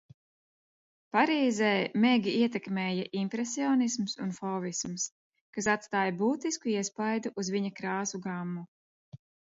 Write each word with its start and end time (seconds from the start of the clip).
Parīzē 1.15 1.73
Megi 2.05 2.33
ietekmēja 2.45 3.05
impresionisms 3.23 4.17
un 4.25 4.33
fovisms, 4.39 5.05
kas 5.59 5.69
atstāja 5.77 6.17
būtisku 6.23 6.73
iespaidu 6.75 7.37
uz 7.43 7.53
viņa 7.59 7.75
krāsu 7.83 8.23
gammu. 8.29 8.65